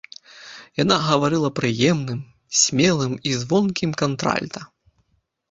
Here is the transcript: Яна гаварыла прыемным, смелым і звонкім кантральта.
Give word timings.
Яна 0.83 0.95
гаварыла 1.07 1.49
прыемным, 1.59 2.19
смелым 2.63 3.13
і 3.29 3.35
звонкім 3.43 3.91
кантральта. 4.05 4.59